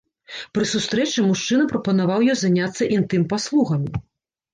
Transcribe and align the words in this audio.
Пры 0.57 0.63
сустрэчы 0.69 1.25
мужчына 1.25 1.65
прапанаваў 1.73 2.23
ёй 2.35 2.39
заняцца 2.45 2.83
інтым-паслугамі. 2.97 4.01